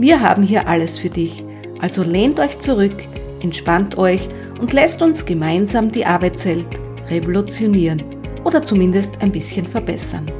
Wir 0.00 0.20
haben 0.20 0.44
hier 0.44 0.68
alles 0.68 0.96
für 1.00 1.10
dich, 1.10 1.42
also 1.80 2.04
lehnt 2.04 2.38
euch 2.38 2.60
zurück, 2.60 2.94
entspannt 3.42 3.98
euch 3.98 4.28
und 4.60 4.72
lasst 4.72 5.02
uns 5.02 5.26
gemeinsam 5.26 5.90
die 5.90 6.06
Arbeitswelt 6.06 6.68
revolutionieren 7.08 8.04
oder 8.44 8.64
zumindest 8.64 9.20
ein 9.20 9.32
bisschen 9.32 9.66
verbessern. 9.66 10.30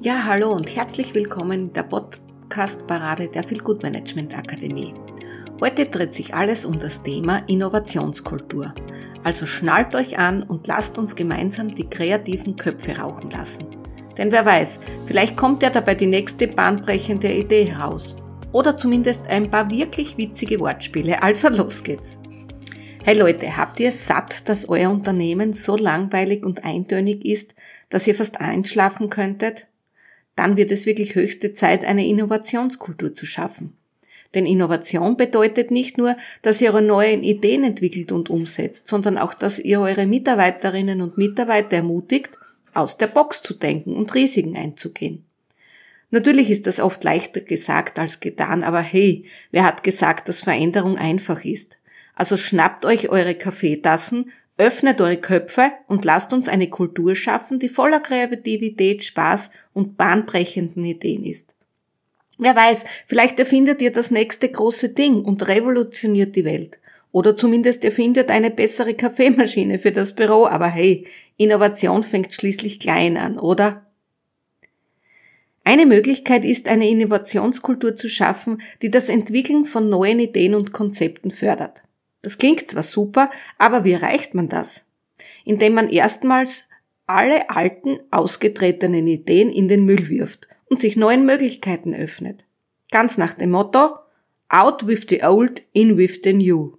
Ja, 0.00 0.24
hallo 0.24 0.52
und 0.54 0.74
herzlich 0.74 1.12
willkommen 1.12 1.60
in 1.60 1.72
der 1.74 1.82
Podcast-Parade 1.82 3.28
der 3.28 3.44
Feel 3.44 3.60
Good 3.60 3.82
Management 3.82 4.34
Akademie. 4.38 4.94
Heute 5.60 5.84
dreht 5.84 6.14
sich 6.14 6.34
alles 6.34 6.64
um 6.64 6.78
das 6.78 7.02
Thema 7.02 7.42
Innovationskultur. 7.46 8.72
Also 9.26 9.44
schnallt 9.44 9.96
euch 9.96 10.20
an 10.20 10.44
und 10.44 10.68
lasst 10.68 10.98
uns 10.98 11.16
gemeinsam 11.16 11.74
die 11.74 11.90
kreativen 11.90 12.54
Köpfe 12.54 12.98
rauchen 12.98 13.28
lassen. 13.28 13.66
Denn 14.16 14.30
wer 14.30 14.46
weiß, 14.46 14.78
vielleicht 15.08 15.36
kommt 15.36 15.64
ja 15.64 15.70
dabei 15.70 15.96
die 15.96 16.06
nächste 16.06 16.46
bahnbrechende 16.46 17.32
Idee 17.32 17.64
heraus. 17.64 18.14
Oder 18.52 18.76
zumindest 18.76 19.26
ein 19.26 19.50
paar 19.50 19.68
wirklich 19.68 20.16
witzige 20.16 20.60
Wortspiele. 20.60 21.24
Also 21.24 21.48
los 21.48 21.82
geht's. 21.82 22.20
Hey 23.02 23.18
Leute, 23.18 23.56
habt 23.56 23.80
ihr 23.80 23.88
es 23.88 24.06
satt, 24.06 24.48
dass 24.48 24.68
euer 24.68 24.90
Unternehmen 24.90 25.54
so 25.54 25.76
langweilig 25.76 26.44
und 26.44 26.64
eintönig 26.64 27.24
ist, 27.24 27.56
dass 27.88 28.06
ihr 28.06 28.14
fast 28.14 28.40
einschlafen 28.40 29.10
könntet? 29.10 29.66
Dann 30.36 30.56
wird 30.56 30.70
es 30.70 30.86
wirklich 30.86 31.16
höchste 31.16 31.50
Zeit, 31.50 31.84
eine 31.84 32.06
Innovationskultur 32.06 33.12
zu 33.12 33.26
schaffen. 33.26 33.75
Denn 34.34 34.46
Innovation 34.46 35.16
bedeutet 35.16 35.70
nicht 35.70 35.98
nur, 35.98 36.16
dass 36.42 36.60
ihr 36.60 36.72
eure 36.72 36.82
neuen 36.82 37.22
Ideen 37.22 37.64
entwickelt 37.64 38.12
und 38.12 38.30
umsetzt, 38.30 38.88
sondern 38.88 39.18
auch, 39.18 39.34
dass 39.34 39.58
ihr 39.58 39.80
eure 39.80 40.06
Mitarbeiterinnen 40.06 41.00
und 41.00 41.18
Mitarbeiter 41.18 41.76
ermutigt, 41.76 42.30
aus 42.74 42.98
der 42.98 43.06
Box 43.06 43.42
zu 43.42 43.54
denken 43.54 43.94
und 43.94 44.14
Risiken 44.14 44.56
einzugehen. 44.56 45.24
Natürlich 46.10 46.50
ist 46.50 46.66
das 46.66 46.78
oft 46.78 47.02
leichter 47.02 47.40
gesagt 47.40 47.98
als 47.98 48.20
getan, 48.20 48.62
aber 48.62 48.80
hey, 48.80 49.24
wer 49.50 49.64
hat 49.64 49.82
gesagt, 49.82 50.28
dass 50.28 50.44
Veränderung 50.44 50.96
einfach 50.98 51.44
ist? 51.44 51.78
Also 52.14 52.36
schnappt 52.36 52.84
euch 52.84 53.08
eure 53.08 53.34
Kaffeetassen, 53.34 54.30
öffnet 54.56 55.00
eure 55.00 55.18
Köpfe 55.18 55.72
und 55.88 56.04
lasst 56.04 56.32
uns 56.32 56.48
eine 56.48 56.70
Kultur 56.70 57.16
schaffen, 57.16 57.58
die 57.58 57.68
voller 57.68 58.00
Kreativität, 58.00 59.04
Spaß 59.04 59.50
und 59.74 59.96
bahnbrechenden 59.96 60.84
Ideen 60.84 61.24
ist. 61.24 61.55
Wer 62.38 62.54
weiß, 62.54 62.84
vielleicht 63.06 63.38
erfindet 63.38 63.80
ihr 63.80 63.92
das 63.92 64.10
nächste 64.10 64.48
große 64.48 64.90
Ding 64.90 65.22
und 65.24 65.48
revolutioniert 65.48 66.36
die 66.36 66.44
Welt. 66.44 66.78
Oder 67.12 67.34
zumindest 67.34 67.84
erfindet 67.84 68.30
eine 68.30 68.50
bessere 68.50 68.92
Kaffeemaschine 68.92 69.78
für 69.78 69.92
das 69.92 70.14
Büro. 70.14 70.46
Aber 70.46 70.66
hey, 70.66 71.06
Innovation 71.38 72.04
fängt 72.04 72.34
schließlich 72.34 72.78
klein 72.78 73.16
an, 73.16 73.38
oder? 73.38 73.86
Eine 75.64 75.86
Möglichkeit 75.86 76.44
ist, 76.44 76.68
eine 76.68 76.88
Innovationskultur 76.88 77.96
zu 77.96 78.08
schaffen, 78.08 78.60
die 78.82 78.90
das 78.90 79.08
Entwickeln 79.08 79.64
von 79.64 79.88
neuen 79.88 80.20
Ideen 80.20 80.54
und 80.54 80.72
Konzepten 80.72 81.30
fördert. 81.30 81.82
Das 82.22 82.38
klingt 82.38 82.68
zwar 82.68 82.82
super, 82.82 83.30
aber 83.58 83.84
wie 83.84 83.92
erreicht 83.92 84.34
man 84.34 84.48
das? 84.48 84.84
Indem 85.44 85.74
man 85.74 85.88
erstmals 85.88 86.66
alle 87.06 87.48
alten, 87.50 87.98
ausgetretenen 88.10 89.06
Ideen 89.06 89.50
in 89.50 89.68
den 89.68 89.84
Müll 89.84 90.08
wirft 90.08 90.48
und 90.66 90.80
sich 90.80 90.96
neuen 90.96 91.26
Möglichkeiten 91.26 91.94
öffnet. 91.94 92.44
Ganz 92.90 93.18
nach 93.18 93.34
dem 93.34 93.50
Motto 93.50 93.96
Out 94.48 94.86
with 94.86 95.06
the 95.08 95.22
old, 95.24 95.62
in 95.72 95.96
with 95.96 96.20
the 96.22 96.32
new. 96.32 96.76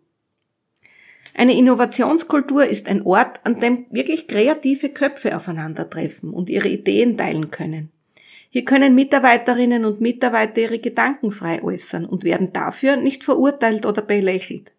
Eine 1.34 1.56
Innovationskultur 1.56 2.66
ist 2.66 2.88
ein 2.88 3.04
Ort, 3.04 3.42
an 3.44 3.60
dem 3.60 3.86
wirklich 3.92 4.28
kreative 4.28 4.90
Köpfe 4.90 5.36
aufeinandertreffen 5.36 6.32
und 6.32 6.50
ihre 6.50 6.70
Ideen 6.70 7.18
teilen 7.18 7.52
können. 7.52 7.92
Hier 8.50 8.66
können 8.66 8.96
Mitarbeiterinnen 8.96 9.86
und 9.86 10.02
Mitarbeiter 10.02 10.62
ihre 10.62 10.80
Gedanken 10.80 11.32
frei 11.32 11.62
äußern 11.62 12.06
und 12.06 12.24
werden 12.24 12.54
dafür 12.54 12.96
nicht 12.96 13.24
verurteilt 13.24 13.86
oder 13.86 14.02
belächelt. 14.02 14.72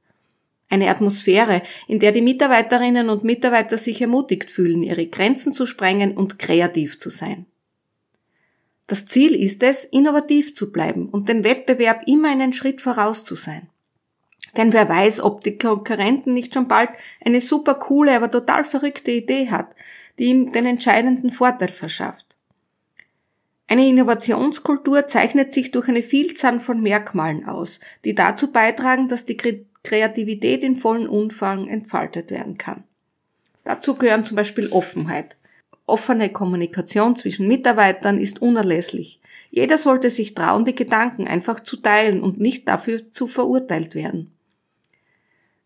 Eine 0.71 0.89
Atmosphäre, 0.89 1.63
in 1.87 2.01
der 2.01 2.13
die 2.13 2.23
Mitarbeiterinnen 2.23 3.09
und 3.09 3.23
Mitarbeiter 3.23 3.79
sich 3.79 4.01
ermutigt 4.01 4.51
fühlen, 4.51 4.83
ihre 4.83 5.07
Grenzen 5.07 5.53
zu 5.53 5.65
sprengen 5.65 6.17
und 6.17 6.39
kreativ 6.39 6.99
zu 6.99 7.11
sein. 7.11 7.47
Das 8.89 9.05
Ziel 9.07 9.35
ist 9.35 9.63
es, 9.63 9.85
innovativ 9.85 10.57
zu 10.57 10.73
bleiben 10.73 11.09
und 11.11 11.29
den 11.29 11.45
Wettbewerb 11.45 12.03
immer 12.07 12.31
einen 12.31 12.55
Schritt 12.55 12.83
voraus 12.83 13.23
zu 13.25 13.35
sein. 13.35 13.69
Denn 14.57 14.73
wer 14.73 14.89
weiß, 14.89 15.21
ob 15.21 15.45
die 15.45 15.59
Konkurrenten 15.59 16.33
nicht 16.33 16.55
schon 16.55 16.69
bald 16.69 16.89
eine 17.25 17.43
super 17.43 17.75
coole, 17.75 18.17
aber 18.17 18.31
total 18.31 18.65
verrückte 18.65 19.11
Idee 19.11 19.51
hat, 19.51 19.77
die 20.19 20.25
ihm 20.25 20.53
den 20.53 20.65
entscheidenden 20.65 21.31
Vorteil 21.31 21.69
verschafft. 21.71 22.37
Eine 23.67 23.87
Innovationskultur 23.87 25.07
zeichnet 25.07 25.53
sich 25.53 25.71
durch 25.71 25.89
eine 25.89 26.03
Vielzahl 26.03 26.59
von 26.59 26.81
Merkmalen 26.81 27.47
aus, 27.47 27.81
die 28.07 28.15
dazu 28.15 28.51
beitragen, 28.51 29.09
dass 29.09 29.27
die 29.27 29.37
Kreativität 29.83 30.65
in 30.65 30.77
vollen 30.77 31.07
Umfang 31.07 31.69
entfaltet 31.69 32.31
werden 32.31 32.57
kann. 32.57 32.85
Dazu 33.65 33.97
gehören 33.97 34.25
zum 34.25 34.37
Beispiel 34.37 34.69
Offenheit, 34.71 35.37
Offene 35.89 36.31
Kommunikation 36.31 37.17
zwischen 37.17 37.49
Mitarbeitern 37.49 38.21
ist 38.21 38.43
unerlässlich. 38.43 39.21
Jeder 39.51 39.79
sollte 39.79 40.11
sich 40.11 40.35
trauen, 40.35 40.65
die 40.65 40.75
Gedanken 40.75 41.27
einfach 41.27 41.61
zu 41.61 41.77
teilen 41.77 42.23
und 42.23 42.39
nicht 42.39 42.69
dafür 42.69 43.11
zu 43.11 43.27
verurteilt 43.27 43.95
werden. 43.95 44.31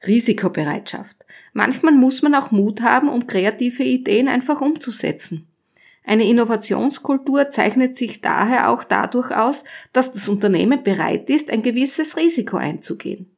Risikobereitschaft. 0.06 1.16
Manchmal 1.52 1.92
muss 1.92 2.22
man 2.22 2.34
auch 2.34 2.50
Mut 2.50 2.80
haben, 2.80 3.08
um 3.08 3.26
kreative 3.26 3.84
Ideen 3.84 4.28
einfach 4.28 4.60
umzusetzen. 4.60 5.46
Eine 6.04 6.24
Innovationskultur 6.24 7.50
zeichnet 7.50 7.96
sich 7.96 8.20
daher 8.20 8.70
auch 8.70 8.82
dadurch 8.82 9.30
aus, 9.30 9.64
dass 9.92 10.12
das 10.12 10.28
Unternehmen 10.28 10.82
bereit 10.82 11.30
ist, 11.30 11.50
ein 11.50 11.62
gewisses 11.62 12.16
Risiko 12.16 12.56
einzugehen. 12.56 13.30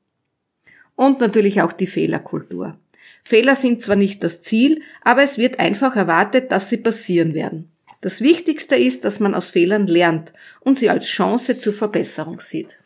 Und 0.96 1.20
natürlich 1.20 1.60
auch 1.60 1.72
die 1.72 1.86
Fehlerkultur. 1.86 2.78
Fehler 3.22 3.56
sind 3.56 3.82
zwar 3.82 3.96
nicht 3.96 4.22
das 4.22 4.42
Ziel, 4.42 4.82
aber 5.02 5.22
es 5.22 5.38
wird 5.38 5.58
einfach 5.58 5.96
erwartet, 5.96 6.52
dass 6.52 6.68
sie 6.68 6.76
passieren 6.76 7.34
werden. 7.34 7.70
Das 8.00 8.20
Wichtigste 8.20 8.76
ist, 8.76 9.04
dass 9.04 9.18
man 9.18 9.34
aus 9.34 9.48
Fehlern 9.48 9.86
lernt 9.86 10.34
und 10.60 10.78
sie 10.78 10.90
als 10.90 11.06
Chance 11.06 11.58
zur 11.58 11.72
Verbesserung 11.72 12.40
sieht. 12.40 12.78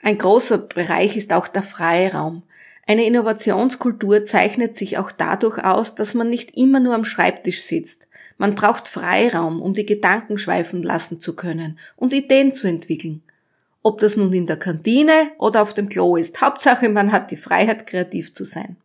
Ein 0.00 0.16
großer 0.16 0.58
Bereich 0.58 1.16
ist 1.16 1.32
auch 1.32 1.48
der 1.48 1.62
Freiraum. 1.62 2.42
Eine 2.86 3.04
Innovationskultur 3.04 4.24
zeichnet 4.24 4.76
sich 4.76 4.96
auch 4.96 5.12
dadurch 5.12 5.62
aus, 5.62 5.94
dass 5.94 6.14
man 6.14 6.30
nicht 6.30 6.56
immer 6.56 6.80
nur 6.80 6.94
am 6.94 7.04
Schreibtisch 7.04 7.62
sitzt. 7.62 8.06
Man 8.38 8.54
braucht 8.54 8.88
Freiraum, 8.88 9.60
um 9.60 9.74
die 9.74 9.84
Gedanken 9.84 10.38
schweifen 10.38 10.82
lassen 10.82 11.20
zu 11.20 11.36
können 11.36 11.78
und 11.96 12.14
Ideen 12.14 12.54
zu 12.54 12.66
entwickeln. 12.66 13.22
Ob 13.88 14.00
das 14.00 14.18
nun 14.18 14.34
in 14.34 14.44
der 14.44 14.58
Kantine 14.58 15.30
oder 15.38 15.62
auf 15.62 15.72
dem 15.72 15.88
Klo 15.88 16.16
ist. 16.16 16.42
Hauptsache, 16.42 16.90
man 16.90 17.10
hat 17.10 17.30
die 17.30 17.38
Freiheit, 17.38 17.86
kreativ 17.86 18.34
zu 18.34 18.44
sein. 18.44 18.76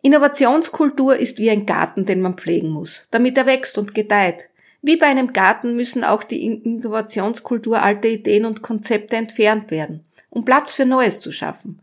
Innovationskultur 0.00 1.18
ist 1.18 1.36
wie 1.36 1.50
ein 1.50 1.66
Garten, 1.66 2.06
den 2.06 2.22
man 2.22 2.38
pflegen 2.38 2.70
muss, 2.70 3.06
damit 3.10 3.36
er 3.36 3.44
wächst 3.44 3.76
und 3.76 3.94
gedeiht. 3.94 4.48
Wie 4.80 4.96
bei 4.96 5.08
einem 5.08 5.34
Garten 5.34 5.76
müssen 5.76 6.04
auch 6.04 6.22
die 6.22 6.42
Innovationskultur 6.46 7.82
alte 7.82 8.08
Ideen 8.08 8.46
und 8.46 8.62
Konzepte 8.62 9.16
entfernt 9.16 9.70
werden, 9.70 10.06
um 10.30 10.46
Platz 10.46 10.72
für 10.72 10.86
Neues 10.86 11.20
zu 11.20 11.30
schaffen. 11.30 11.82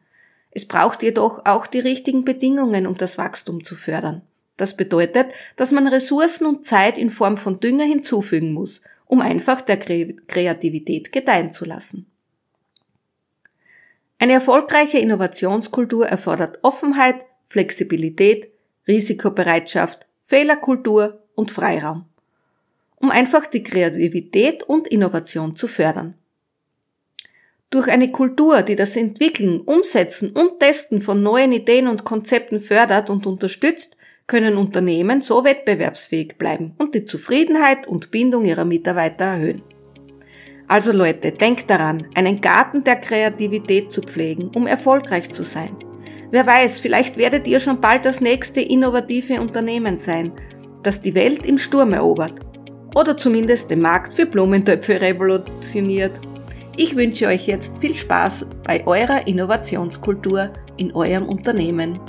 Es 0.49 0.65
braucht 0.65 1.03
jedoch 1.03 1.45
auch 1.45 1.67
die 1.67 1.79
richtigen 1.79 2.25
Bedingungen, 2.25 2.87
um 2.87 2.97
das 2.97 3.19
Wachstum 3.19 3.63
zu 3.63 3.75
fördern. 3.75 4.23
Das 4.57 4.75
bedeutet, 4.75 5.27
dass 5.57 5.71
man 5.71 5.85
Ressourcen 5.87 6.47
und 6.47 6.65
Zeit 6.65 6.97
in 6.97 7.11
Form 7.11 7.37
von 7.37 7.59
Dünger 7.59 7.85
hinzufügen 7.85 8.51
muss 8.51 8.81
um 9.11 9.19
einfach 9.19 9.59
der 9.59 9.77
Kreativität 9.77 11.11
gedeihen 11.11 11.51
zu 11.51 11.65
lassen. 11.65 12.09
Eine 14.19 14.31
erfolgreiche 14.31 14.99
Innovationskultur 14.99 16.07
erfordert 16.07 16.59
Offenheit, 16.61 17.25
Flexibilität, 17.45 18.53
Risikobereitschaft, 18.87 20.07
Fehlerkultur 20.23 21.23
und 21.35 21.51
Freiraum, 21.51 22.05
um 22.95 23.11
einfach 23.11 23.47
die 23.47 23.63
Kreativität 23.63 24.63
und 24.63 24.87
Innovation 24.87 25.57
zu 25.57 25.67
fördern. 25.67 26.13
Durch 27.69 27.89
eine 27.89 28.13
Kultur, 28.13 28.61
die 28.61 28.77
das 28.77 28.95
Entwickeln, 28.95 29.59
Umsetzen 29.59 30.31
und 30.31 30.59
Testen 30.59 31.01
von 31.01 31.21
neuen 31.21 31.51
Ideen 31.51 31.89
und 31.89 32.05
Konzepten 32.05 32.61
fördert 32.61 33.09
und 33.09 33.27
unterstützt, 33.27 33.97
können 34.31 34.55
Unternehmen 34.55 35.19
so 35.19 35.43
wettbewerbsfähig 35.43 36.37
bleiben 36.37 36.73
und 36.77 36.95
die 36.95 37.03
Zufriedenheit 37.03 37.85
und 37.85 38.11
Bindung 38.11 38.45
ihrer 38.45 38.63
Mitarbeiter 38.63 39.25
erhöhen. 39.25 39.61
Also 40.69 40.93
Leute, 40.93 41.33
denkt 41.33 41.69
daran, 41.69 42.07
einen 42.15 42.39
Garten 42.39 42.81
der 42.85 42.95
Kreativität 42.95 43.91
zu 43.91 44.01
pflegen, 44.01 44.49
um 44.55 44.67
erfolgreich 44.67 45.31
zu 45.31 45.43
sein. 45.43 45.75
Wer 46.29 46.47
weiß, 46.47 46.79
vielleicht 46.79 47.17
werdet 47.17 47.45
ihr 47.45 47.59
schon 47.59 47.81
bald 47.81 48.05
das 48.05 48.21
nächste 48.21 48.61
innovative 48.61 49.41
Unternehmen 49.41 49.99
sein, 49.99 50.31
das 50.81 51.01
die 51.01 51.13
Welt 51.13 51.45
im 51.45 51.57
Sturm 51.57 51.91
erobert. 51.91 52.35
Oder 52.95 53.17
zumindest 53.17 53.69
den 53.69 53.81
Markt 53.81 54.13
für 54.13 54.25
Blumentöpfe 54.25 55.01
revolutioniert. 55.01 56.17
Ich 56.77 56.95
wünsche 56.95 57.27
euch 57.27 57.47
jetzt 57.47 57.79
viel 57.79 57.95
Spaß 57.97 58.47
bei 58.63 58.87
eurer 58.87 59.27
Innovationskultur 59.27 60.53
in 60.77 60.93
eurem 60.93 61.27
Unternehmen. 61.27 61.99